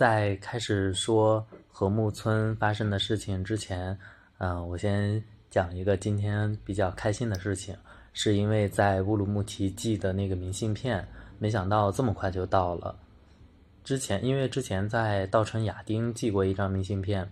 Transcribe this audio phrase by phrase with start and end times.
[0.00, 3.94] 在开始说和睦村发生的事情之前，
[4.38, 7.76] 嗯，我先讲一个今天比较开心的事情，
[8.14, 11.06] 是因为在乌鲁木齐寄的那个明信片，
[11.38, 12.98] 没想到这么快就到了。
[13.84, 17.30] 之前因为之前在稻城亚丁寄过一张明信片，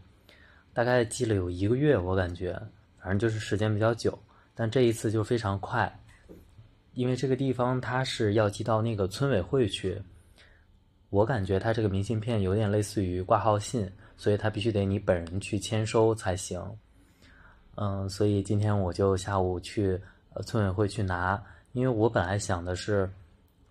[0.74, 2.52] 大概寄了有一个月，我感觉，
[2.98, 4.18] 反正就是时间比较久。
[4.54, 5.90] 但这一次就非常快，
[6.92, 10.02] 因为这个地方它是要寄到那个村委会去。
[11.10, 16.62] 我感觉他这个明信片有点类似于挂号信，所以他必须得你本人去签收才行。
[17.76, 19.98] 嗯，所以今天我就下午去
[20.34, 21.42] 呃村委会去拿，
[21.72, 23.08] 因为我本来想的是，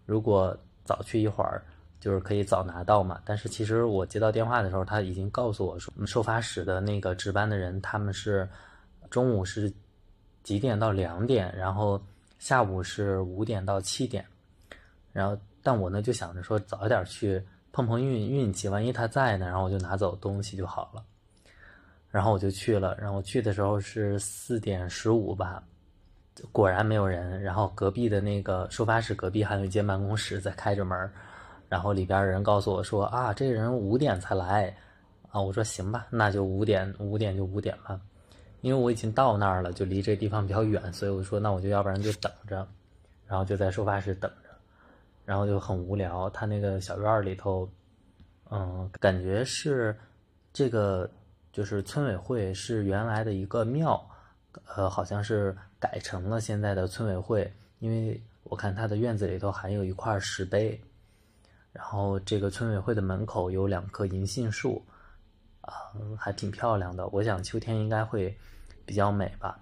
[0.08, 1.63] 如果早去一会儿，
[1.99, 3.21] 就是可以早拿到嘛。
[3.23, 8.49] 但是其实我接到电话的时候，他已经告诉我说，收发室的那个值班的人他们是
[9.11, 9.72] 中午是
[10.41, 12.02] 几点到两点，然后
[12.39, 14.25] 下午是五点到七点，
[15.13, 15.38] 然后。
[15.67, 21.03] 但我呢就想着说早一点去碰碰运运气，万一他在呢，然后我就拿走东西就好了。
[22.09, 25.61] 然后我就去了，然后去的时候是四点十五吧，
[26.53, 27.44] 果然没有人。
[27.44, 30.97] 然后隔壁的那个收发室隔壁还有一间办公室在开着门，
[31.67, 34.73] 然后里边人告诉我说啊，这人五点才来
[35.31, 35.41] 啊。
[35.41, 38.00] 我说行吧，那就五点五点就五点吧，
[38.61, 42.66] 因为我已经到那儿了，就离这地方比较远，所以我说那我就要不然就等着，
[43.28, 44.47] 然后就在收发室等着。
[45.28, 47.70] 然后就很无聊，他那个小院里头，
[48.50, 49.94] 嗯，感觉是
[50.53, 51.11] 这个
[51.52, 54.09] 就是村委会是原来的一个庙，
[54.73, 60.81] 呃，好像是改成了现在的村委会，因为我看他的院子里头还有一块石碑，
[61.73, 64.81] 然后这个村委会的门口有两棵银杏树，
[65.59, 65.73] 啊，
[66.17, 68.34] 还挺漂亮的，我想秋天应该会
[68.86, 69.59] 比较美吧。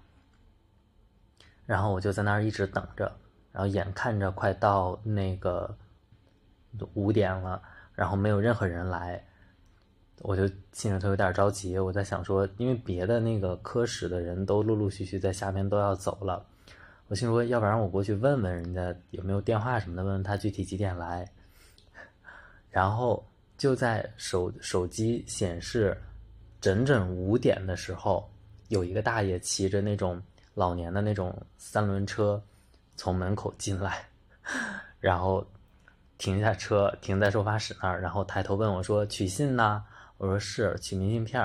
[1.64, 3.12] 然后我就在那儿一直等着。
[3.56, 5.74] 然后眼看着快到那个
[6.92, 7.62] 五点了，
[7.94, 9.24] 然后没有任何人来，
[10.20, 11.78] 我就心里头有点着急。
[11.78, 16.44] 我在想说，因为别的那个科室的人都陆陆续续在下面都要走了，
[17.08, 21.26] 我心说，要不然我过去问问人家有没有电话什么的，问问他具体几点来。
[22.68, 25.98] 然后就在手手机显示
[26.60, 28.30] 整整五点的时候，
[28.68, 30.22] 有一个大爷骑着那种
[30.52, 32.38] 老年的那种三轮车。
[32.96, 34.08] 从门口进来，
[34.98, 35.46] 然后
[36.18, 39.84] 停下车，停在收发室那儿，然后抬头问我说：“取信呢？”
[40.18, 41.40] 我说：“是，取明信片。”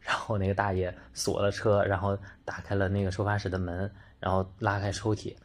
[0.00, 5.36] 然后那个大爷锁了车，然后打开了那个收发室的门，然后拉开抽屉，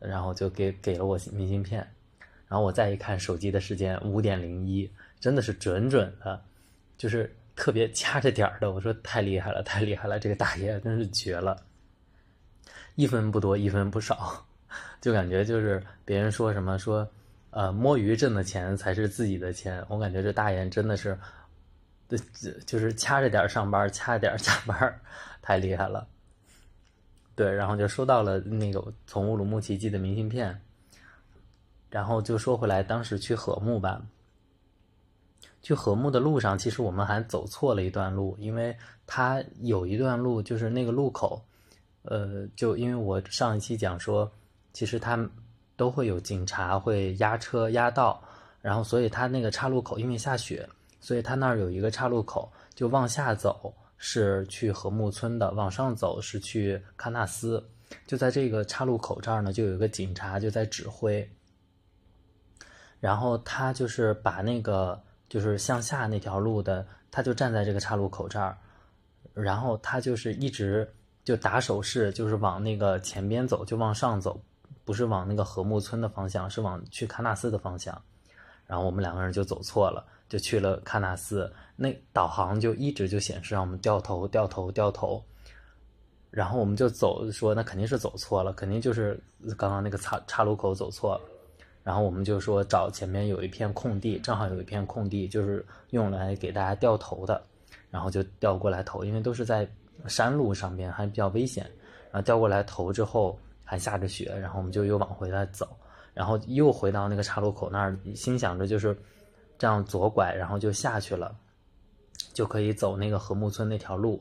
[0.00, 1.78] 然后就给给了我明信片。
[2.48, 4.90] 然后我再一看手机的时间，五点零一，
[5.20, 6.42] 真的是准准的，
[6.98, 8.72] 就是特别掐着点儿的。
[8.72, 10.18] 我说：“太厉害了，太厉害了！
[10.18, 11.56] 这个大爷真是绝了，
[12.96, 14.44] 一分不多，一分不少。”
[15.00, 17.08] 就感觉就是别人说什么说，
[17.50, 19.84] 呃，摸鱼挣的钱才是自己的钱。
[19.88, 21.18] 我感觉这大爷真的是，
[22.08, 22.16] 这
[22.66, 25.00] 就是掐着点上班，掐着点加班，
[25.40, 26.06] 太厉害了。
[27.34, 30.60] 对，然后就收到了那个从乌鲁木齐寄的明信片。
[31.88, 34.00] 然后就说回来，当时去和睦吧，
[35.62, 38.76] 去和睦的路上，其实我们还走错了一段路，因为
[39.06, 41.42] 它有一段路就是那个路口，
[42.02, 44.30] 呃，就因为我上一期讲说。
[44.72, 45.18] 其实他
[45.76, 48.22] 都会有警察会压车压道，
[48.60, 50.68] 然后所以他那个岔路口因为下雪，
[51.00, 57.62] 所以他那儿有一个岔路口，就往下走是去和睦村的，往上走是去喀纳斯。
[58.06, 61.28] 就在这个岔路口这儿呢，就有一个警察就在指挥，
[63.00, 68.56] 然后他就是把那个就是向下那条路的，他就站在这个岔路口这儿，
[69.34, 70.88] 然后他就是一直
[71.24, 74.40] 就打手势，就是往那个前边走，就往上走。
[74.90, 77.96] 不是往那个和睦村的方向，是往去喀纳斯的方向。
[78.66, 81.48] 然后我们两个人就走错了，就去了喀纳斯。
[81.76, 85.24] 那导航就一直就显示让我们掉头、掉头、掉头。
[86.28, 89.16] 然后我们就走，说那肯定是走错了，肯定就是
[89.56, 91.20] 刚刚那个岔岔路口走错了。
[91.84, 97.40] 然后我们就说找前面有一片空地，正好有一片空地就是用来给大家掉头的。
[97.92, 99.70] 然后就调过来头，因为都是在
[100.08, 101.64] 山路上边，还比较危险。
[102.10, 103.38] 然后调过来头之后。
[103.70, 105.78] 还下着雪，然后我们就又往回来走，
[106.12, 108.98] 然后又回到那个岔路口那儿，心想着就是
[109.56, 111.38] 这样左拐，然后就下去了，
[112.32, 114.20] 就可以走那个和睦村那条路。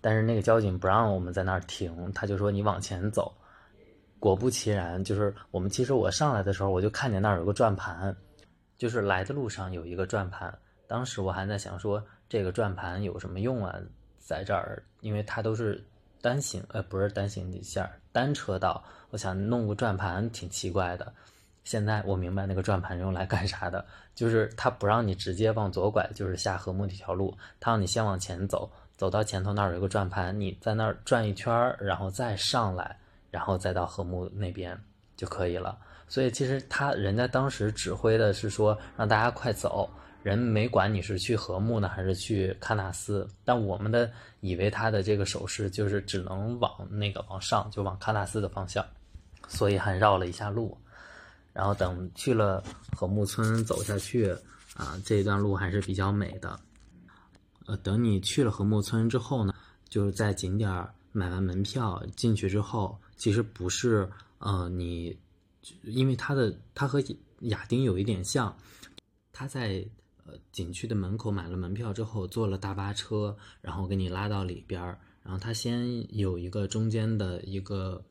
[0.00, 3.32] 但是那个交警不让我们在那儿停，他就说你往前走。
[4.18, 8.12] 果不其然，就是我们其实我上来的时候我就看见那儿有个转盘，
[8.78, 10.52] 就是来的路上有一个转盘。
[10.88, 13.78] 当时我还在想说这个转盘有什么用啊，
[14.18, 15.80] 在这儿，因为它都是。
[16.20, 21.12] 单行呃不是单行线单车道，我想弄个转盘挺奇怪的，
[21.64, 23.84] 现在我明白那个转盘用来干啥的，
[24.14, 32.98] 就是它不让你直接往左拐，就是下禾木那条路，它让你先往前走，走到前头那儿有一个转盘，你在那儿转一圈儿，然后再上来，
[33.30, 34.76] 然后再到禾木那边
[35.16, 35.78] 就可以了。
[36.08, 39.88] 所以其实他人家当时指挥的是说让大家快走，
[40.22, 44.10] 人没管你是去禾木呢还是去喀纳斯，但我们的
[44.40, 48.84] 以为他的这个手势就是只能往那个往上，就往喀纳斯的方向，
[49.46, 50.76] 所以还绕了一下路。
[51.52, 52.62] 然后等去了
[52.96, 54.30] 禾木村走下去，
[54.74, 56.58] 啊，这一段路还是比较美的。
[57.66, 59.52] 呃，等你去了禾木村之后呢，
[59.88, 65.18] 就是在景点买完门票进去之后，其实不是，呃，你，
[65.82, 67.02] 因为它的它和
[67.40, 68.56] 亚丁有一点像，
[69.32, 69.84] 他在
[70.28, 78.02] 呃景区的门口买了门票之后，坐了大巴车，然后给你拉到里边儿，然后他先有一个中间的一个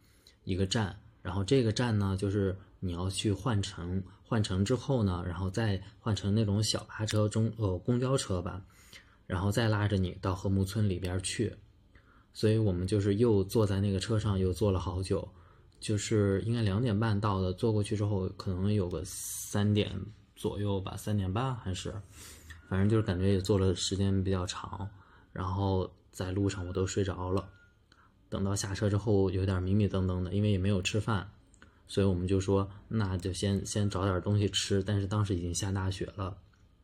[0.44, 2.56] 一个站，然后这个站呢就是。
[2.80, 8.62] 你要去换乘，换乘之后呢，然后再换成那种小巴车、中呃公交车吧，
[9.26, 11.52] 然后再拉着你到禾木村里边去。
[12.36, 15.28] 所以我们就是又坐在那个车上，又坐了好久，
[15.80, 20.00] 就是应该两点半到的，坐过去之后可能有个三点
[20.38, 21.94] 左右吧，三点半还是，
[22.70, 24.90] 反正就是感觉也坐了时间比较长，
[25.34, 27.50] 然后在路上我都睡着了。
[28.30, 31.30] 等到下车之后有点迷迷瞪瞪的，因为也没有吃饭。
[31.90, 34.84] 所以我们就说，那就先先找点东西吃。
[34.84, 36.38] 但是当时已经下大雪了，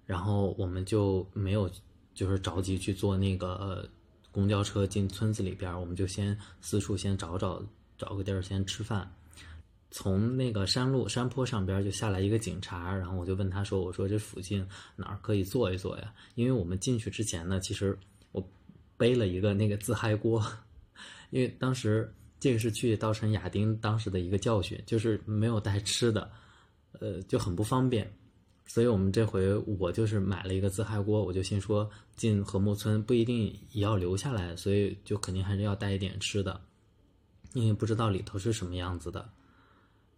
[0.06, 1.70] 然后我们就没有
[2.14, 3.90] 就是着急去坐那个
[4.32, 7.62] 公交车进村子里边，我们就先四处先找找
[7.98, 9.14] 找个地儿先吃饭。
[9.94, 14.68] 从那个山路山坡上边就下来一个警察，然后我就问他说：“我说这附近
[14.98, 17.98] 哪儿可以坐一坐呀？”因为我们进去之前呢，其实
[18.34, 18.45] 我
[18.98, 20.45] 背了一个那个自嗨锅，
[21.30, 22.13] 因为当时。
[22.40, 26.30] 这个是去稻城亚丁当时的一个教训，就是没有带吃的，
[27.00, 28.12] 呃，就很不方便。
[28.66, 36.60] 所以我们这回我就是买了一个自嗨锅，我就心说进禾木村不一定也要留下来，所以就肯定还是要带一点吃的，
[37.54, 39.30] 因为不知道里头是什么样子的。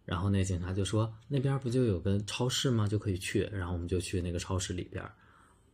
[0.06, 2.88] 然后那警察就说那边不就有个超市吗？
[2.88, 3.42] 就可以去。
[3.52, 5.04] 然后我们就去那个超市里边，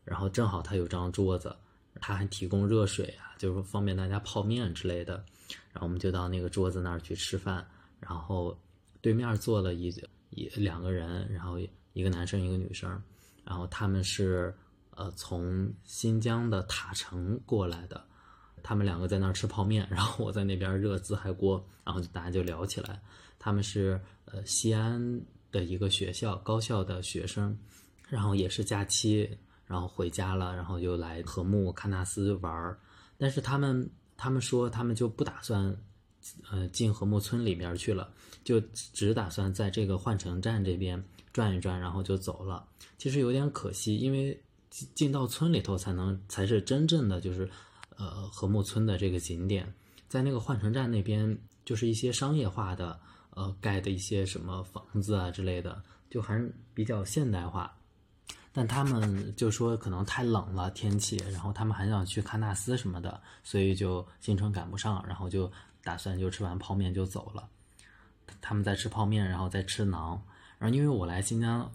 [0.05, 1.55] 然后正好他有张桌子，
[2.01, 5.23] 他还提供热水啊，就是方便大家泡面之类的。
[5.71, 7.67] 然后我们就到那个桌子那儿去吃饭，
[8.01, 8.59] 然后
[9.03, 9.95] 对面坐了一
[10.31, 11.59] 一两个人，然后
[11.93, 12.91] 一个男生一个女生，
[13.45, 14.55] 然后他们是
[14.93, 18.03] 呃从新疆的塔城过来的，
[18.63, 23.03] 他们两个在那儿吃泡面，然后我在那边热自嗨锅，然后大家就聊起来，
[23.43, 27.59] 他们是呃西安的一个学校高校的学生，
[28.09, 29.29] 然后也是假期，
[29.67, 32.79] 然后回家了，然后又来禾木喀纳斯玩儿，
[33.19, 33.91] 但是他们。
[34.15, 35.77] 他们说，他们就不打算，
[36.49, 38.09] 呃，进禾木村里边去了，
[38.45, 41.03] 就只打算在这个换乘站这边
[41.33, 42.65] 转一转，然后就走了。
[42.99, 44.41] 其实有点可惜，因为
[44.95, 47.51] 进到村里头才能才是真正的就是，
[47.97, 49.75] 呃，禾木村的这个景点，
[50.09, 53.01] 在那个换乘站那边就是一些商业化的，
[53.35, 57.75] 呃，盖的一些什么房子啊之类的，就还是比较现代化。
[58.53, 65.51] 但他们就说可能太冷了天气，然后他们还想去喀纳斯什么的，所以就行程赶不上，然后就
[65.83, 67.49] 打算就吃完泡面就走了。
[68.41, 70.21] 他们在吃泡面，然后再吃馕。
[70.59, 71.71] 然后因为我来新疆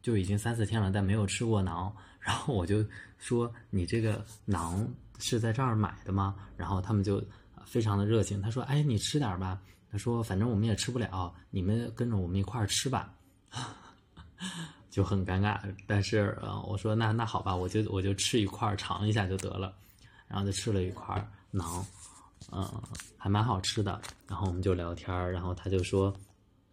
[0.00, 2.84] 就已经三四天了，但没有吃过馕，然后我就
[3.18, 4.86] 说你这个馕
[5.18, 6.36] 是在这儿买的吗？
[6.56, 7.22] 然后他们就
[7.66, 13.14] 非常的热情，他说哎你吃点吧，他说反正我们也吃不了，你们跟着我们一块儿吃吧。
[14.90, 19.72] 就很尴尬，但是呃，我说那那好吧，我就我就吃一块儿尝一下就得了，
[20.26, 21.84] 然后就吃了一块儿馕，
[22.50, 22.68] 嗯，
[23.16, 24.00] 还蛮好吃的。
[24.26, 26.12] 然后我们就聊天儿然后他就说，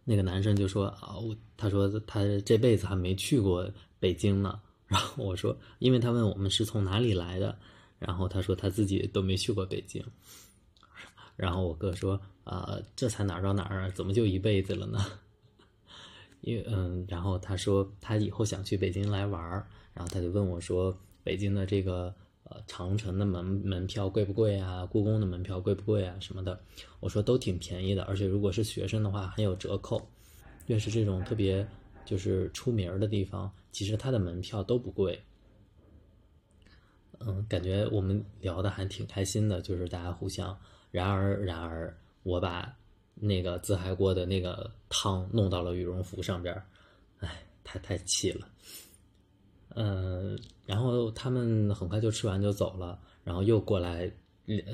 [0.04, 3.70] 那个男生就说啊，我他说他这辈子还没去过
[4.00, 4.60] 北京呢。
[4.88, 7.56] 然后我说，因为他问我们是从哪里来的，
[7.98, 10.04] 然后他说他自己都没去过北京。
[11.38, 14.98] 然后我哥说啊，这才哪儿到哪儿啊，怎么就一辈子了呢？
[16.42, 24.84] 因为嗯，然后他说他以后想去北京来玩儿，然后他就问我说：“北京的这个呃长城的门门票贵不贵啊？
[24.84, 26.16] 故宫的门票贵不贵啊？
[26.18, 26.60] 什么的？”
[26.98, 30.10] 我说都挺便宜的，而且如果是学生的话还有折扣。
[30.66, 31.66] 越是这种特别
[32.04, 35.20] 就是出名儿的地方，其实它的门票都不贵。
[37.20, 40.58] 嗯，感觉我们聊的还挺开心的，就是大家互相。
[40.90, 42.74] 然而，然而，我把。
[43.20, 46.64] 那个自嗨锅的那个汤弄到了羽绒服上边儿，
[47.18, 48.48] 哎，太太气了。
[49.70, 54.08] 嗯，然后他们很快就吃完就走了，然后又过来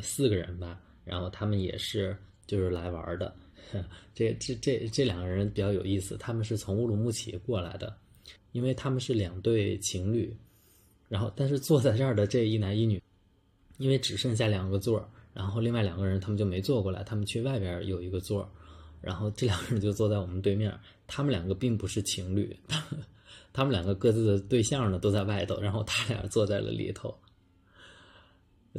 [0.03, 2.15] 四个人吧，然后他们也是
[2.47, 3.35] 就是来玩的，
[4.15, 7.97] 这这这这两个人比较有意思，他们是从乌鲁木齐过来的，
[8.53, 10.37] 因为他们是两对情侣，
[11.09, 13.03] 然后但是坐在这儿的这一男一女，
[13.79, 18.51] 因为只剩下两个座儿，然后另外两个人他们就没坐过来，他们去外边有一个座，
[19.03, 20.73] 然后这两个人就坐在我们对面，
[21.07, 22.57] 他们两个并不是情侣，
[23.53, 27.15] 他们两个各自的对象呢都在外头，然后他俩坐在了里头，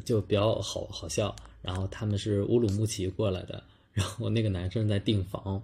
[0.03, 1.35] 就比较好好笑。
[1.61, 3.63] 然后他们是乌鲁木齐过来的。
[3.91, 5.63] 然后那个男生在订房，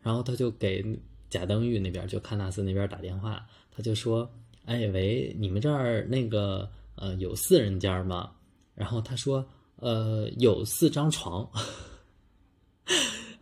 [0.00, 0.82] 然后他就给
[1.28, 4.26] 贾登峪那边，就喀纳斯那边打电话，他就说
[4.64, 8.32] ：“哎喂，你们这儿那个呃有四人间吗？”
[8.74, 9.46] 然后他说
[9.80, 11.48] ：“呃，有四张床。”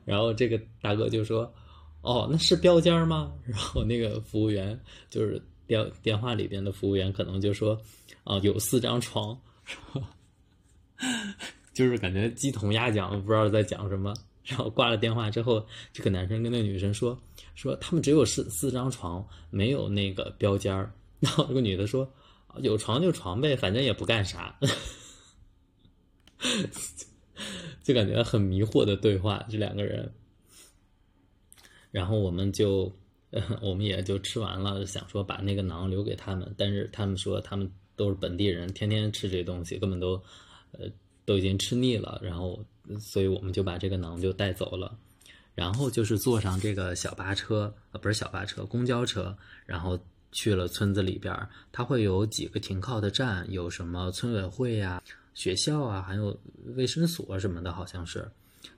[0.05, 1.53] 然后这个大哥就说
[2.03, 4.79] ：“哦，那是标间吗？” 然后那个服务员
[5.11, 7.81] 就是电电话里边的服务员可能就说
[8.25, 9.39] ：“啊，有四张床。”
[11.75, 14.15] 就是感觉鸡同鸭讲，不知道在讲什么。
[14.45, 17.19] 然后挂了电话之后，这个男生跟那个女生说
[17.57, 20.73] ：“说他们只有四四张床，没有那个标间。”
[21.19, 22.09] 然后这个女的说
[22.63, 24.57] ：“有床就床呗，反正也不干啥。”
[27.83, 30.13] 就感觉很迷惑的对话，这两个人。
[31.91, 32.93] 然后我们就，
[33.63, 40.23] 我们也就吃完了，想说把那个馕留给他们，但是他们说他们都是本地人，天天吃这东西，根本都，
[40.73, 40.89] 呃。
[41.27, 42.65] 都已经吃腻了，然后，
[43.01, 44.97] 所以我们就把这个馕就带走了，
[45.57, 49.99] 然后就是坐上这个小巴车，呃，不是小巴车，公交车，然后
[50.31, 51.37] 去了村子里边。
[51.73, 55.03] 它会有几个停靠的站，有什么村委会呀、
[55.37, 56.35] 学校啊，还有
[56.77, 58.27] 卫生所什么的，好像是，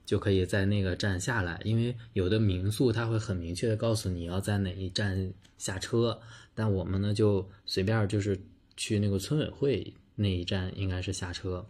[0.05, 1.57] 就可以在那个站下来。
[1.63, 6.19] 因为有的民宿它会很明确的告诉你要在哪一站下车，
[6.53, 8.37] 但我们呢就随便就是
[8.75, 11.65] 去那个村委会那一站应该是下车。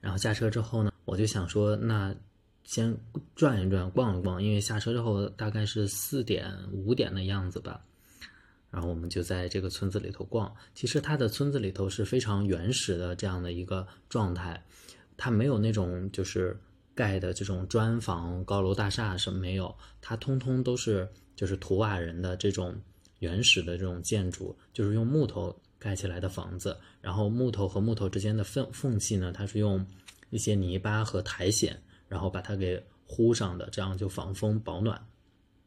[0.00, 2.12] 然后下车之后呢，我就想说，那
[2.64, 2.96] 先
[3.36, 7.80] 转一转，逛一逛，因为下车之后大概是四点五点的样子吧。
[8.70, 10.54] 然后我们就在这个村子里头逛。
[10.74, 14.64] 其实它的村子里头是非常原始的这样的一个状态，
[15.16, 16.58] 它没有那种就是
[16.94, 22.80] 盖的这种砖房、高楼大厦什么没有，它通通都是就是土瓦人的这种
[23.18, 25.54] 原始的这种建筑，就是用木头。
[25.82, 29.82] 盖起来的房子，然后木头和木头之间的缝缝隙呢，它是用
[30.28, 31.74] 一些泥巴和苔藓，
[32.06, 35.02] 然后把它给糊上的，这样就防风保暖。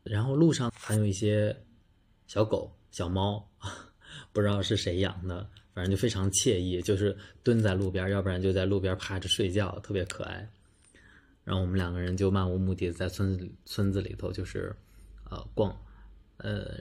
[0.03, 1.63] 然后路上还有一些
[2.27, 3.45] 小狗、小猫，
[4.31, 10.47] 不知道是谁养的，反正就非常惬意，就是蹲在路边，要不然就在路边趴着睡觉，特别可爱。
[11.43, 14.75] 然后我们两个人就漫无目的在村子村子里头，就是
[15.29, 15.75] 呃逛，
[16.37, 16.77] 呃。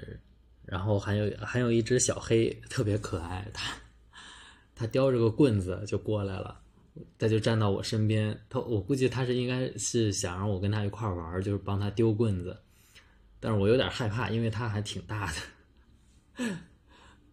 [0.64, 3.75] 然后还有还有一只小黑特别可爱，它
[4.76, 6.61] 它叼着个棍子就过来了，
[7.18, 12.56] 它就站到我身边，它我估计它是应该是想让我跟它一块玩，就是帮它丢棍子，
[13.44, 15.32] 但是我有点害怕，因为它还挺大
[16.37, 16.46] 的，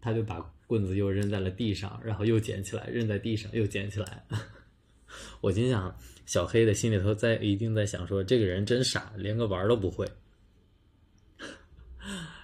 [0.01, 4.25] 他就把棍子又扔在了地上，然后又捡起来，扔在地上又捡起来，
[5.39, 10.07] 我心想小黑的心里头在一定在想说这个人真傻，连个玩都不会。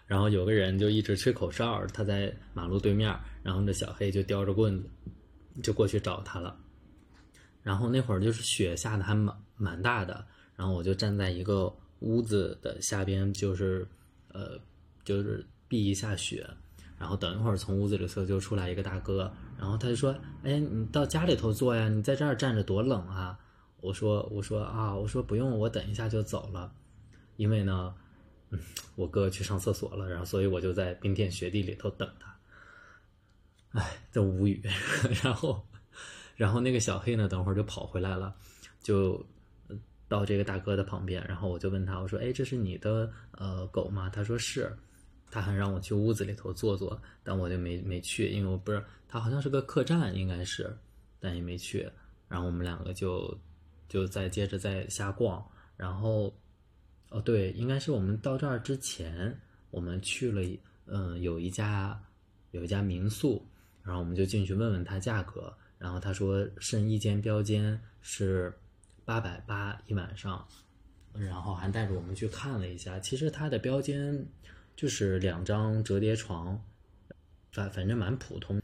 [0.06, 4.88] 然后有个人就一直吹口哨，他在马路对面，然后这小黑就叼着棍子，
[5.64, 6.56] 就过去找他了。
[7.64, 10.24] 然后那会儿就是雪下的还蛮蛮大的，
[10.56, 13.88] 然后我就站在一个屋子的下边，就是
[14.34, 14.60] 呃，
[15.04, 16.48] 就是避一下雪。
[16.98, 23.38] 然后等一会儿从屋子里头就出来一个大哥，然后他就说：“哎，你到家里头坐呀，你在这儿站着多冷啊！”
[23.82, 26.72] 我说：“我说啊，我说不用，我等一下就走了，
[27.36, 27.94] 因为呢。”
[28.52, 28.60] 嗯，
[28.96, 32.38] 我哥去上厕所了，然后所以我就在冰天雪地里头等他。
[33.72, 34.62] 哎，真无语。
[35.24, 35.66] 然后，
[36.36, 38.36] 然后那个小黑呢，等会儿就跑回来了，
[38.84, 39.26] 就
[40.08, 44.72] 到这个大哥的旁边，然后我就问他，我说：“哎，这是你的呃狗吗？”他说是。
[45.32, 50.74] 他还让我去屋子里头坐坐，但我就没没去，因为我不是他好像是个客栈，应该是，
[51.20, 51.90] 但也没去。
[52.28, 53.38] 然后我们两个就
[53.90, 55.46] 就再接着再瞎逛，
[55.76, 56.34] 然后。
[57.10, 60.42] 哦，对，应该是我们到这儿之前，我们去了，
[60.88, 61.98] 嗯，有一家
[62.52, 63.46] 有一家民宿，
[63.84, 68.52] 然后我们就进去问问他价格，然后他说剩一间标间是
[69.06, 70.46] 八百八一晚上，
[71.14, 74.26] 然后还带着我们去看了一下，其实他的标间
[74.76, 76.60] 就是两张折叠床，
[77.52, 78.62] 反反正蛮普通，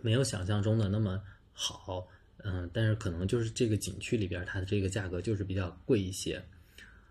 [0.00, 1.22] 没有想象中的那么
[1.52, 2.08] 好，
[2.38, 6.42] 嗯，但是可能就是这个景区里边它的这个价格就是比较贵一些。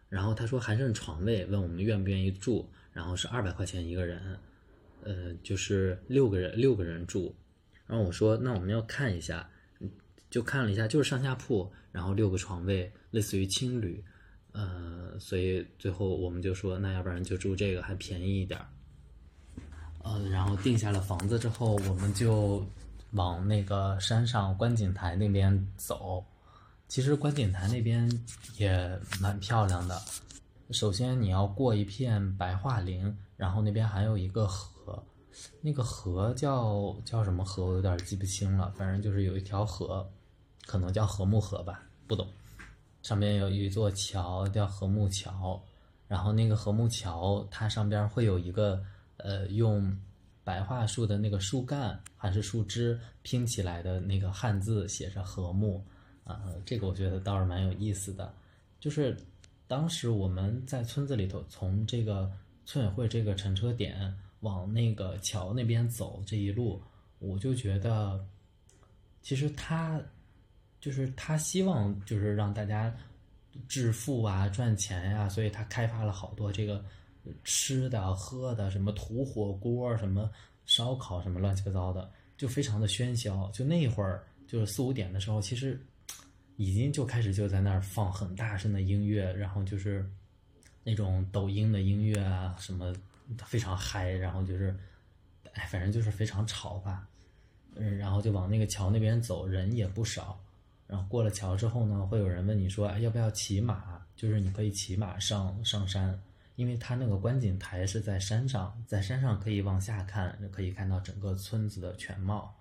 [0.09, 4.39] 然后他说还剩床位，问我们愿不愿意住，然后是二百块钱一个人，
[5.03, 7.35] 呃，就是六个人六个人住。
[7.87, 9.49] 然后我说那我们要看一下，
[10.33, 14.03] 就看了一下，就是上下铺，然后六个床位，类似于青旅，
[14.51, 18.65] 呃，所以最后我们就说，那要不然就住这个，还便宜一点儿。
[20.01, 22.65] 呃，然后定下了房子之后，我们就
[23.11, 26.25] 往那个山上观景台那边走。
[26.87, 28.09] 其实观景台那边
[28.57, 30.01] 也蛮漂亮的。
[30.71, 35.03] 首先你要过一片白桦林，然后那边还有一个河，
[35.61, 38.73] 那个河叫叫什么河，我有点记不清了。
[38.75, 40.11] 反正就是有一条河，
[40.65, 42.27] 可能叫禾木河吧，不懂。
[43.01, 45.61] 上面有一座桥叫禾木桥，
[46.07, 48.83] 然后那个禾木桥它上边会有一个。
[49.17, 49.95] 呃，用
[50.43, 55.81] 白桦树的那个树干还是树枝拼起来的那个汉字写着“和睦”，
[56.25, 58.33] 啊，这个我觉得倒是蛮有意思的。
[58.81, 59.15] 就是
[59.67, 62.29] 当时我们在村子里头，从这个
[62.65, 66.81] 村委会这个乘车点往那个桥那边走这一路，
[67.19, 68.19] 我就觉得，
[69.21, 70.01] 其实他
[70.83, 72.93] 就是他希望就是让大家
[73.69, 76.83] 致富啊、赚钱呀，所以他开发了好多这个。
[77.45, 80.29] 吃的喝的什么土火锅什么
[80.65, 83.49] 烧烤什么乱七八糟的，就非常的喧嚣。
[83.53, 85.81] 就那会儿，就是四五点的时候，其实
[86.57, 90.05] 已经就开始就在那儿放很大声的音乐，然后就是
[90.83, 92.93] 那种抖音的音乐啊，什么
[93.45, 94.77] 非常嗨，然后就是，
[95.53, 97.07] 哎，反正就是非常吵吧。
[97.75, 100.42] 嗯，然后就往那个桥那边走，人也不少。
[100.93, 103.99] 然后过了桥之后呢，会有人问你说，要不要骑马？
[104.15, 106.21] 就是你可以骑马上上山。
[106.55, 112.55] 因为它那个观景台是在山上，在山上可以往下看，可以看到整个村子的全貌，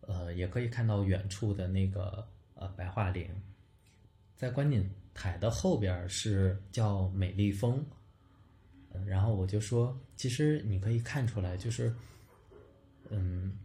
[0.00, 3.30] 呃，也可以看到远处的那个呃白桦林。
[4.34, 7.86] 在观景台的后边是叫美丽峰，
[9.06, 11.94] 然后我就说，其实你可以看出来，就是，
[13.10, 13.56] 嗯，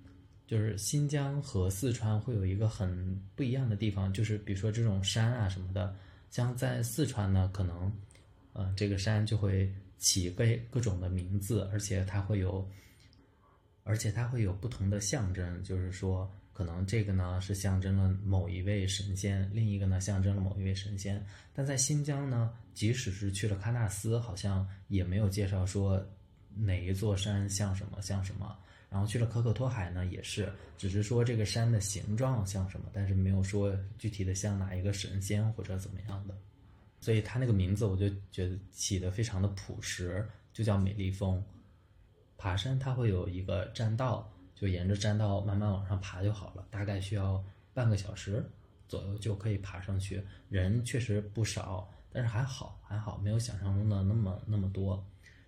[0.47, 5.95] 就是新疆和四川会有一个很不一样的地方，就是比如说这种山啊什么的，
[6.29, 7.91] 像在四川呢，可能。
[8.57, 12.65] 呃，这个山就会起各各种的名字，而且它会有，
[13.83, 21.21] 而且它会有不同的象征，就是说，可能这个呢是象征了某一位神仙，另一个呢象征了某一位神仙。
[21.51, 26.01] 但在新疆呢，即使是去了喀纳斯，好像也没有介绍说
[26.55, 28.57] 哪一座山像什么像什么。
[28.89, 36.35] 然后去了可可托海呢，也是，只是说这个山的形状像什么，但是没有说具体的像哪一个神仙或者怎么样的。
[37.01, 41.43] 所以它那个名字我就觉得起的非常的朴实，就叫美丽峰。
[42.37, 47.43] 爬山它会有一个栈道，就沿着栈道慢慢往上爬就好了，大概需要
[47.73, 48.43] 半个小时
[48.87, 50.23] 左右就可以爬上去。
[50.49, 55.05] 人确实不少，但是还好还好，没有想象中的那么那么多。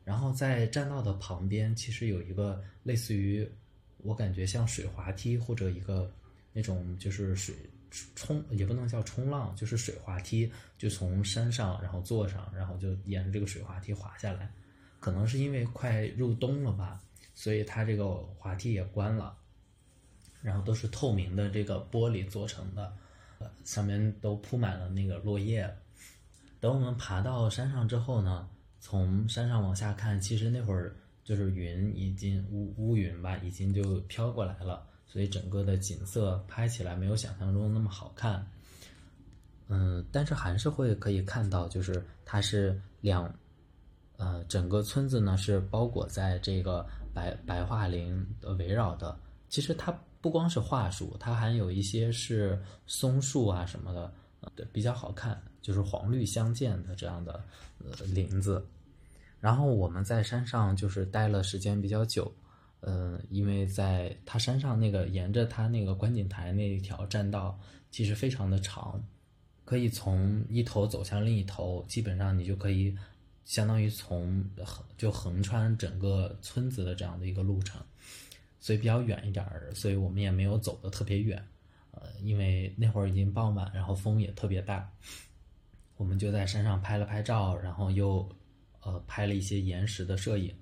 [0.07, 3.45] 然后在栈道的旁边，其实有一个类似于
[3.97, 6.09] 我感觉像水滑梯或者一个
[6.53, 7.53] 那种就是水。
[8.15, 14.51] 冲也不能叫冲浪，就是水滑梯，就从山上然后坐上，然后就沿着这个水滑梯滑下来。
[14.99, 17.01] 可能是因为快入冬了吧，
[17.33, 19.35] 所以它这个滑梯也关了。
[20.41, 22.93] 然后都是透明的这个玻璃做成的，
[23.39, 25.73] 呃上面都铺满了那个落叶。
[26.59, 34.85] 等我们爬到山上之后呢，从山上往下看，其实那会儿就是云已经乌乌云吧，已经就飘过来了。
[35.05, 38.45] 所以整个的景色拍起来没有想象中那么好看，
[39.67, 43.33] 嗯，但是还是会可以看到，就是它是两，
[44.17, 49.17] 呃，整个村子呢是包裹在这个白白桦林的围绕的。
[49.47, 54.13] 其实它不光是桦树，它还有一些是松树啊什么的，
[54.55, 57.43] 对，比较好看，就是黄绿相间的这样的
[57.83, 58.65] 呃林子。
[59.41, 62.33] 然后我们在山上就是待了时间比较久。
[62.79, 67.59] 嗯，因为在它山上那个沿着它那个观景台那一条栈道，
[67.91, 69.03] 其实非常的长，
[69.65, 72.95] 可以从一头走向另一头，基本上你就可以
[73.43, 77.81] 相当于从横就横穿整个村子的这样的一个路程，
[78.59, 81.43] 所以比较远一点儿，所以我们也没有走的特别远，
[81.91, 84.87] 呃，因为那会儿已经傍晚，然后风也特别大，
[85.97, 88.27] 我们就在山上拍了拍照，然后又
[88.81, 90.55] 呃拍了一些岩石的摄影。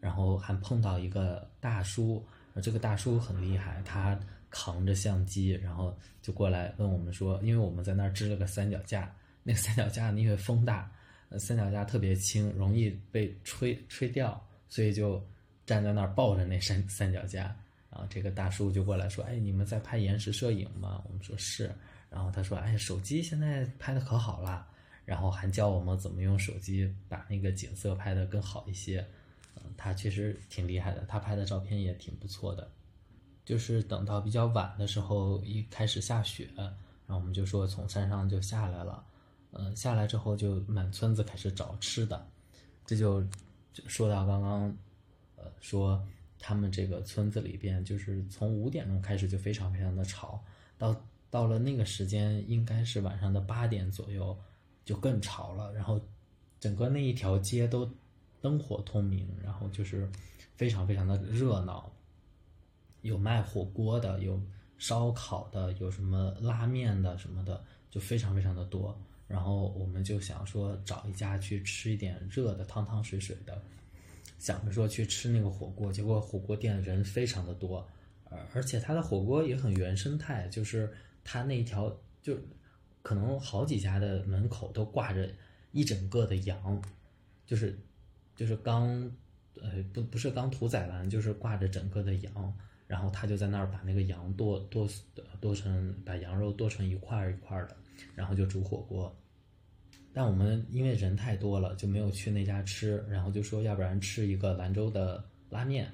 [0.00, 2.26] 然后还碰到一个大叔，
[2.60, 4.18] 这个大叔很厉害，他
[4.50, 9.14] 扛着相机，然后就过来问我们说，因为我们在那儿支了个三脚架，
[9.44, 10.90] 那个三脚架因为风大，
[11.38, 15.24] 三脚架特别轻，容易被吹吹掉，所以就
[15.64, 17.42] 站在那儿抱着那三三脚架。
[17.88, 21.72] 然后这个大叔就过来说：“哎，你们在拍延时摄影吗？”我们说是。
[22.10, 24.66] 然后他说：“哎，手机现在拍的可好了。”
[25.04, 29.06] 然后还教我们怎么用手机把那个景色拍得更好一些。
[29.56, 32.70] 嗯他其实挺厉害的，他拍的照片也挺不错的。
[33.44, 39.04] 就是等到比较晚的时候，一开始下雪，然后我们就说从山上就下来了。
[39.50, 42.26] 嗯，下来之后就满村子开始找吃的，
[42.86, 43.22] 这就
[43.68, 44.76] 说到刚刚，
[45.36, 46.02] 呃，说
[46.38, 50.42] 他们这个村子里边，就是从五点钟开始就非常非常的吵，
[50.78, 50.96] 到
[51.28, 54.34] 到了那个时间，应该是晚上的八点左右，
[54.84, 55.72] 就更潮了。
[55.72, 56.00] 然后
[56.60, 57.90] 整个那一条街都
[58.40, 60.08] 灯火通明，然后就是
[60.54, 61.92] 非常非常的热闹，
[63.02, 64.40] 有卖火锅的，有
[64.78, 68.96] 烧烤的，有什么拉面的什么的，就非常非常的多。
[69.28, 73.62] 然后我们就想说找一家去吃一点热的汤汤水水的，
[74.38, 77.86] 想着说去吃那个火锅，结果火锅店人非常的多，
[78.24, 80.92] 而而且它的火锅也很原生态，就是
[81.24, 81.90] 它那一条
[82.20, 82.36] 就
[83.02, 85.28] 可能好几家的门口都挂着
[85.72, 86.82] 一整个的羊，
[87.44, 87.78] 就是
[88.34, 89.10] 就是刚
[89.60, 94.88] 呃不不是刚屠宰完，就是挂着整个的羊，然后他就在那儿把那个羊剁剁
[95.40, 97.76] 剁成把羊肉剁成一块一块的，
[98.14, 99.14] 然后就煮火锅。
[100.14, 105.90] 但我们因为人太多了，就没有去那家吃，然后就说要不然吃一个兰州的拉面，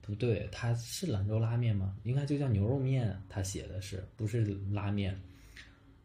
[0.00, 1.94] 不对，它是兰州拉面吗？
[2.04, 5.14] 应该就叫牛肉面，他写的是不是拉面？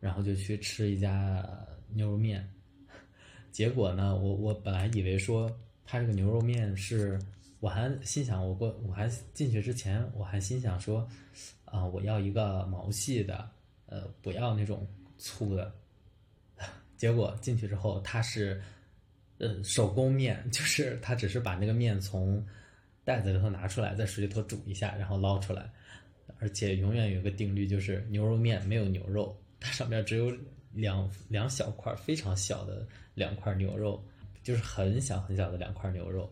[0.04, 1.42] 然后就去吃一家
[1.88, 2.46] 牛肉面，
[3.54, 5.50] 结果呢，我我本来以为说
[5.86, 7.18] 他这个牛肉面是，
[7.62, 11.08] 我还心想我过我还进去之前我还心想说，
[11.64, 13.50] 啊我要一个毛细的，
[13.86, 14.86] 呃不要那种
[15.18, 15.74] 粗的。
[16.98, 18.62] 结果进去之后，它是，
[19.38, 22.46] 呃，手工面，就是他只是把那个面从
[23.06, 25.72] 袋子里头拿出来，在水里头煮一下，然后捞出来，
[26.40, 29.34] 而且永远有一个定律，就是牛肉面没有牛肉，
[29.64, 30.30] 它上面只有
[30.74, 34.04] 两两小块非常小的两块牛肉，
[34.44, 36.30] 就是很小很小的两块牛肉。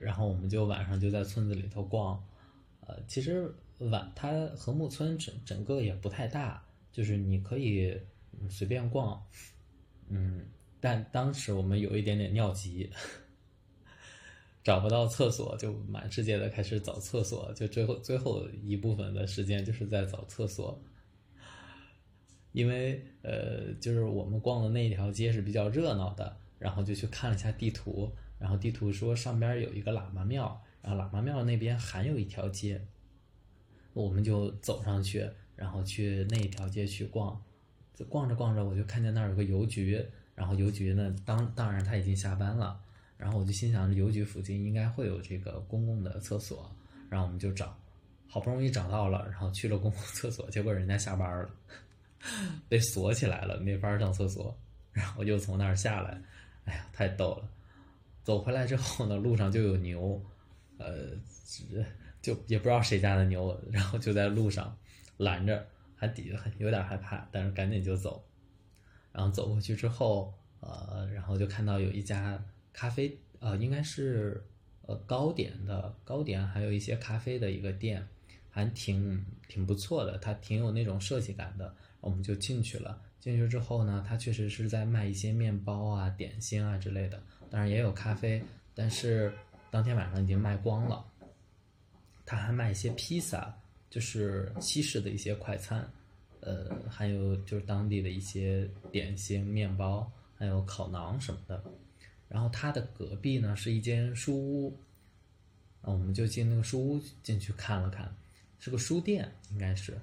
[0.00, 2.20] 然后我们就晚上就在村子里头逛，
[2.80, 7.96] 呃，其实晚它和睦村整整个也不太大，就是你可以
[8.50, 9.24] 随便逛。
[10.08, 10.44] 嗯，
[10.80, 12.90] 但当时我们有一点点尿急，
[14.64, 20.82] 找不到厕所，就满世界的开始找厕所，就最后最后一部分的时间就是在找厕所。
[22.52, 32.80] 因为呃，就是我们逛的那一条街是比较热闹的，然后就去看了一下地图，然后地图说上边有一个喇嘛庙，然后喇嘛庙那边还有一条街，
[33.92, 37.42] 我们就走上去，然后去那一条街去逛。
[38.08, 42.80] 逛着逛着，我就看见那儿有个邮局，然后邮局呢，当当然他已经下班了，
[43.16, 46.74] 然后我就心想，邮局附近应该会有这个公共的厕所，
[47.08, 47.78] 然后我们就找，
[48.26, 51.50] 好不容易找到了，然后去了公共厕所，结果人家下班了，
[52.68, 54.56] 被锁起来了，没法上厕所，
[54.92, 56.20] 然后又从那儿下来，
[56.64, 57.48] 哎呀，太逗了。
[58.22, 60.22] 走回来之后呢，路上就有牛，
[60.78, 61.10] 呃，
[62.20, 64.76] 就也不知道谁家的牛，然后就在路上
[65.16, 65.66] 拦着。
[65.94, 68.24] 还底很有点害怕，但是赶紧就走，
[69.12, 74.44] 然后走过去之后，呃，然后就看到有一家咖啡，呃，应该是
[74.80, 78.04] 呃糕点的糕点，还有一些咖啡的一个店，
[78.50, 83.00] 还挺挺不错的，它挺有那种设计感的，我们就进去了。
[83.18, 89.32] 进去之后呢，他确实是在卖一些面包啊、点心啊之类的，当然也有咖啡，但是
[89.70, 91.02] 当天晚上已经卖光了。
[92.26, 93.56] 他还卖一些披萨。
[93.92, 95.86] 就是西式的一些快餐，
[96.40, 101.62] 呃，还有就是当地的一些点心、面包，还有烤馕什么的。
[102.26, 104.74] 然后他的隔壁呢是一间书屋，
[105.82, 108.10] 那我们就进那个书屋进去看了看，
[108.58, 110.00] 是个书店应该是。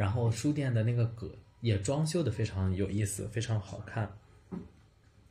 [0.00, 4.10] 然后书店的那个格也装修的非常有意思，非常好看。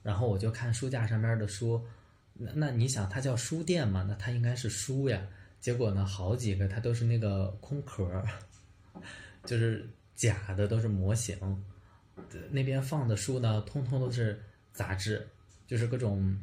[0.03, 1.83] 然后我就看书架上面的书，
[2.35, 4.05] 那那你想它叫书店嘛？
[4.07, 5.19] 那它应该是书呀。
[5.59, 8.23] 结果呢，好几个它都是那个空壳，
[9.43, 11.35] 就是假的，都是模型。
[12.51, 14.39] 那边放的书呢，通通都是
[14.71, 15.27] 杂志，
[15.65, 16.39] 就是各种，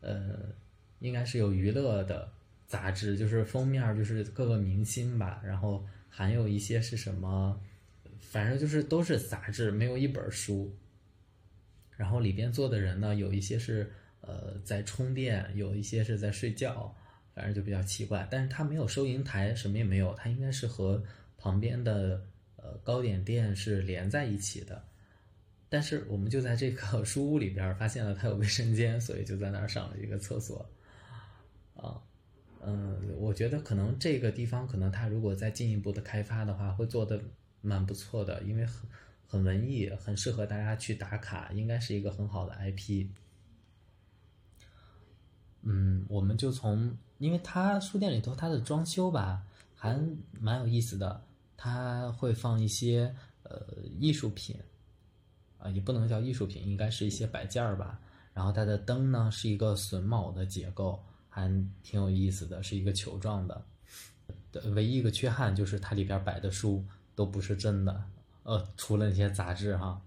[0.00, 0.38] 呃，
[1.00, 2.30] 应该是有娱乐的
[2.68, 5.84] 杂志，就是封面就是各个明星吧，然后
[6.16, 7.60] 还有一些是什么，
[8.20, 10.72] 反正就是都是杂志，没有一本书。
[11.96, 16.94] 然后里边坐的人呢，有一些是呃在充电，有一些是在睡觉。
[17.34, 21.02] 反正就比较奇怪，但是它没有收银台，什么也没有，它应该是和
[21.36, 22.24] 旁边的
[22.54, 24.84] 呃糕点店是连在一起的。
[25.68, 30.64] 但是我们就在这个书屋里边发现了它有卫生间，所以就在那儿上了一个厕所。
[31.74, 32.00] 啊，
[32.66, 37.20] 嗯我觉得可能这个地方可能它如果再进一步的开发的话，会做的
[37.60, 38.88] 蛮不错的，因为很
[39.26, 43.06] 很文艺，很适合大家去打卡，应该是一个很好的 IP。
[45.62, 46.96] 嗯，我们就从。
[47.18, 49.46] 因为它书店里头它的装修吧
[49.76, 49.98] 还
[50.40, 51.22] 蛮有意思的，
[51.56, 53.64] 它会放一些呃
[53.98, 54.56] 艺术品，
[55.58, 58.00] 啊，也不能叫艺术品，应该是一些摆件儿吧。
[58.34, 61.00] 然后它的灯呢是一个榫卯的结构，
[61.34, 61.48] 还
[61.82, 63.60] 挺有意思的，是一个球状的。
[64.72, 66.84] 唯一一个缺憾就是它里边摆的书
[67.16, 68.04] 都不是真的，
[68.44, 70.00] 呃，除了那些杂志哈。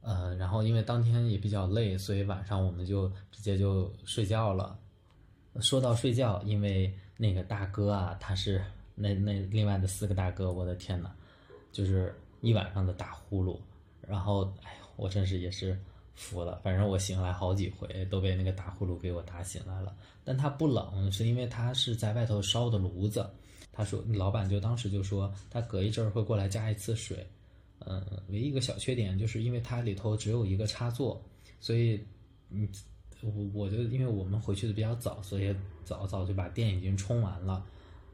[0.00, 4.78] 呃，然后因为当天也比较累，所以晚上我们就直接就睡觉了。
[5.60, 11.10] 说到睡觉，因为那个大哥啊，他是那那另外的四个大哥，我的天呐，
[11.72, 13.58] 就是一晚上的打呼噜，
[14.00, 15.78] 然后哎呦，我真是也是
[16.16, 16.60] 服了。
[16.64, 19.96] 反正我醒来好几回都被那个打呼噜给我打醒来了。
[20.24, 23.24] 但他不冷，是因为他是在外头烧的炉子。
[23.70, 27.24] 他说，老板就当时就说，他隔一阵儿会过来加一次水。
[27.78, 31.22] 嗯，唯一一个小缺点就是因为它里头只有一个插座，
[31.60, 32.04] 所以
[32.50, 32.68] 嗯。
[33.22, 35.52] 我我就因为我们回去的比较早，所以
[35.84, 37.64] 早早就把电已经充完了，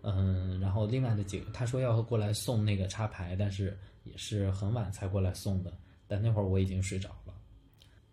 [0.02, 7.10] 嗯，然后另外的几个他说要过来送那个插排，但是也是很晚才过来送的，但那会儿我已经睡着，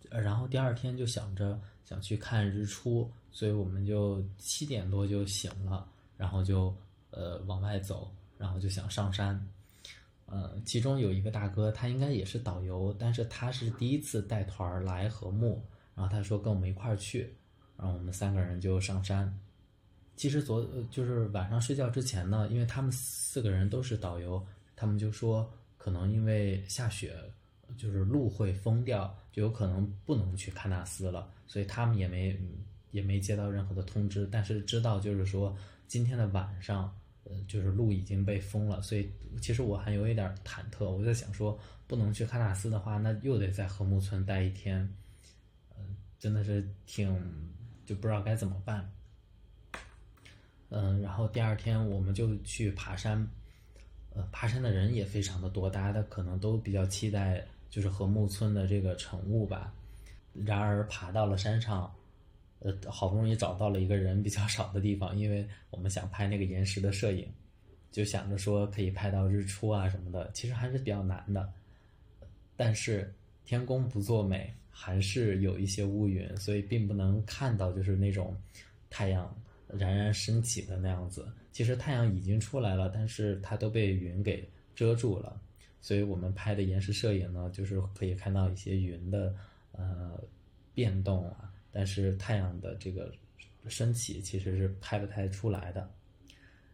[0.10, 6.76] 然后第二天就想着想去看日出，所以我们就七点多就醒了，然后就
[7.12, 9.48] 呃往外走，然后就想上山，
[10.26, 15.64] 呃，其中有一个大哥，他应该也是导游，但是他是第一次带团来禾木。
[15.96, 17.36] 然后他说跟我们一块儿去，
[17.76, 19.38] 然后我们三个人就上山。
[20.16, 24.42] 其实昨就是晚上睡觉之前呢，因为他们四个人都是导游，
[24.78, 27.14] 他们就说可能因为下雪，
[27.78, 32.38] 就是路会封掉，有可能不能去喀纳斯了，所以他们也没
[32.92, 34.28] 也没接到任何的通知。
[34.32, 35.56] 但是知道就是说
[35.88, 39.10] 今天的晚上，呃，就是路已经被封了，所以
[39.42, 40.90] 其实我还有一点忐忑。
[40.90, 44.94] 我在想说，不能去喀纳斯的话，那又得在禾木村待一天。
[46.20, 47.10] 真的是挺
[47.86, 48.92] 就不知道该怎么办，
[50.68, 53.26] 嗯，然后第二天我们就去爬山，
[54.14, 59.74] 呃，爬山的人也非常的多，大家的可能都比较期待就是禾木村的这个晨雾吧。
[60.34, 61.94] 然而爬到了山上，
[62.60, 67.28] 呃，好不容易找到了一个人比较少的地方，因为我们想拍那个岩石的摄影，
[67.92, 71.52] 就想着说可以拍到日出啊什么的，其实还是比较难的，
[72.56, 73.14] 但是
[73.46, 74.54] 天公不作美。
[74.72, 78.34] 还是有一些乌云，所以并不能看到就是那种
[78.90, 79.36] 太阳
[79.68, 81.28] 冉冉升起的那样子。
[81.52, 85.38] 其实太阳已经出来了，但是它都被云给遮住了。
[85.82, 89.34] 所以我们拍的延时摄影呢，就是可以看到一些云的
[89.72, 90.22] 呃
[90.74, 93.12] 变动啊，但是太阳的这个
[93.68, 95.90] 升起其实是拍不太出来的。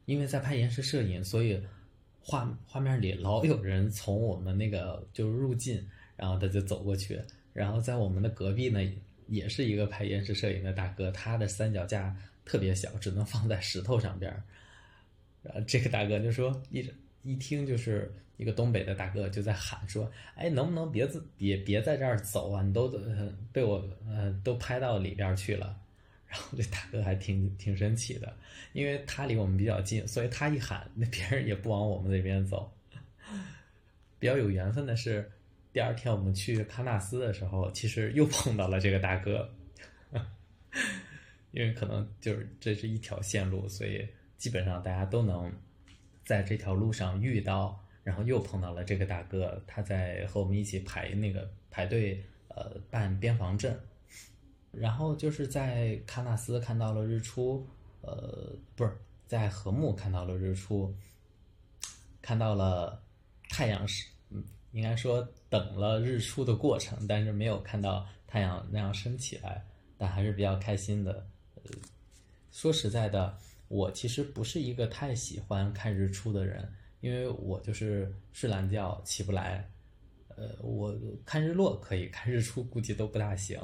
[0.05, 1.59] 因为在拍延时摄影，所以
[2.21, 5.83] 画画面里老有人从我们那个就入镜，
[6.15, 7.21] 然后他就走过去。
[7.53, 8.79] 然后在我们的隔壁呢，
[9.27, 14.43] 也是一个拍延时摄影的大哥，他的三脚架特别小，只能放在石头上边儿。
[15.41, 16.87] 然后这个大哥就说，一
[17.25, 22.61] 一听就是一个东北的大哥就在喊说：“哎，能不能别自别别在这儿走啊？
[22.63, 25.77] 你都呃被我呃都拍到里边去了。”
[26.27, 28.33] 然后这大哥还挺挺生气的，
[28.73, 32.71] 因为他离我们比较近，所以他一喊，那别人也不往我们那边走。
[34.19, 35.29] 比较有缘分的是。
[35.73, 39.53] 第二天我们去喀纳斯的时候，其实又碰到了这个大哥，
[41.51, 44.07] 因为可能就是这是一条线路，所以
[44.38, 45.51] 基本上大家都能
[46.25, 53.73] 在这条路上遇到，然后又碰到了这个大哥，他在和我们一起排那个排队，呃，办边防证，
[54.71, 57.65] 然后就是在喀纳斯看到了日出，
[58.01, 58.91] 呃，不是
[59.27, 60.93] 在禾木看到了日出，
[62.21, 63.01] 看到了
[63.49, 64.07] 太阳是。
[64.71, 69.65] 应该说等了日出的过程，但是没有看到太阳那样升起来，
[69.97, 71.25] 但还是比较开心的。
[71.55, 71.71] 呃，
[72.51, 79.69] 说实在的，我其实不是一个太喜欢看日出的人，因为我就是睡懒觉起不来。
[80.38, 80.93] 呃，我
[81.25, 83.58] 看日落可以，看日出估计都不大行，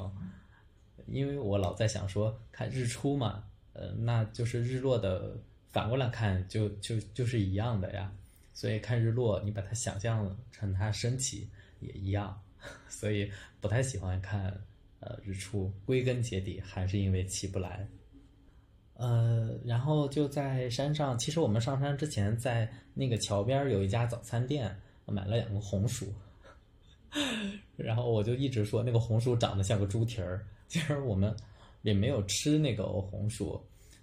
[1.06, 5.38] 因为我老在想说看日出嘛，呃，那就是日落的
[5.70, 8.12] 反过来看就就就是一样的呀。
[8.54, 11.48] 所以看日落，你把它想象成它升起
[11.80, 12.42] 也一样，
[12.88, 14.58] 所以不太喜欢看
[15.00, 15.72] 呃日出。
[15.84, 17.88] 归根结底还是因为起不来。
[18.94, 24.74] 呃，然后就在山上，其实我们上山之前，在那个桥边有一家早餐店，
[25.06, 26.06] 买了两个红薯。
[27.76, 31.34] 然后我就一直说那个红薯长得像个猪蹄儿，其实我们
[31.82, 33.60] 也没有吃那个红薯，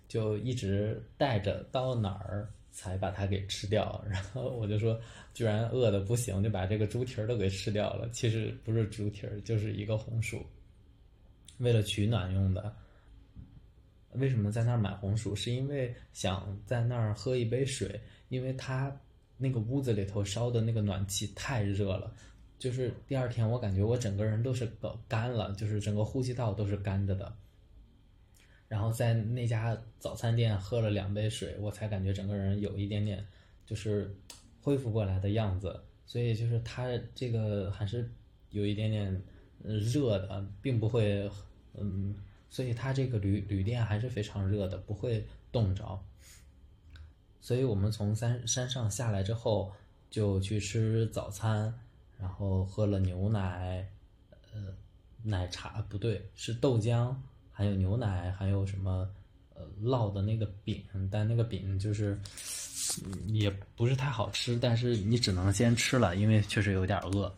[0.07, 2.47] 就一直带着到哪儿。
[2.71, 4.97] 才把它给吃掉，然后我就说，
[5.33, 8.07] 居然饿的不行，就把这个猪蹄儿都给吃掉了。
[8.13, 10.45] 其实不是猪蹄儿，就是一个红薯，
[11.57, 12.73] 为了取暖用的。
[14.13, 15.35] 为什么在那儿买红薯？
[15.35, 18.95] 是因为想在那儿喝一杯水，因为他
[19.37, 22.13] 那个屋子里头烧的那个暖气太热了，
[22.57, 24.69] 就是第二天我感觉我整个人都是
[25.07, 27.33] 干了，就是整个呼吸道都是干着的。
[28.67, 33.25] 然后在那家早餐店喝了两杯水，我才感觉整个人有一点点
[33.65, 34.15] 就是
[34.61, 35.81] 恢复过来的样子。
[36.05, 38.11] 所以就是他这个还是
[38.49, 39.23] 有一点点
[39.63, 41.29] 热的，并不会
[41.75, 42.15] 嗯，
[42.49, 45.99] 所以它这个旅旅店还是非常热的，不会冻着。
[47.41, 49.71] 所以我们从山山上下来之后，
[50.09, 51.73] 就去吃早餐，
[52.19, 53.87] 然后喝了牛奶，
[54.53, 54.73] 呃，
[55.23, 57.15] 奶茶不对，是豆浆。
[57.51, 59.05] 还有牛奶，还有什么，
[59.53, 60.81] 呃，烙的那个饼，
[61.11, 62.17] 但那个饼就是
[63.27, 67.35] 也不是太好吃，但是你只能先吃了，因为确实有点饿。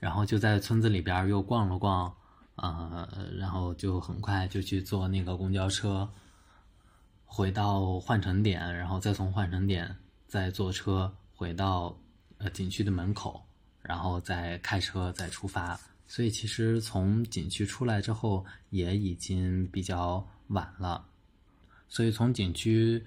[0.00, 2.14] 然后就在村子里边又逛了逛，
[2.56, 6.08] 呃，然后就很快就去坐那个公交车，
[7.24, 9.94] 回到换乘点，然后再从换乘点
[10.26, 11.96] 再坐车回到
[12.38, 13.42] 呃景区的门口，
[13.82, 15.78] 然后再开车再出发。
[16.08, 21.04] 所以其实从景区出来之后也已经比较晚了，
[21.88, 23.04] 所以从景区，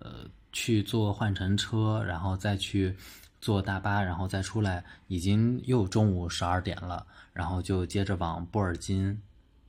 [0.00, 2.96] 呃，去坐换乘车，然后再去
[3.40, 9.20] 坐大巴，然后再出来，已经又中午十二点了，然后就接着往布尔津，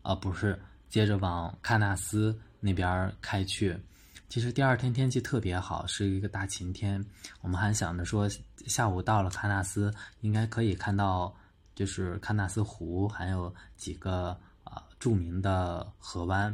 [0.01, 3.77] 啊，不是，接着往喀纳斯那边开去。
[4.29, 7.03] 其实第二天天气特别好，是一个大晴天，
[7.41, 8.29] 我们还想着说
[8.65, 11.33] 下午到了喀纳斯应该可以看到。
[11.73, 16.53] 就是喀纳斯湖，还有几个啊著名的河湾，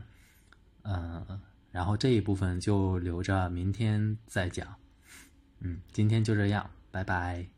[0.84, 4.74] 嗯，然后这一部分就留着明天再讲，
[5.60, 7.57] 嗯，今天就这样，拜拜。